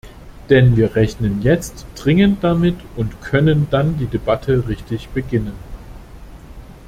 [0.49, 5.53] Denn wir rechnen jetzt dringend damit und können dann die Debatte richtig beginnen.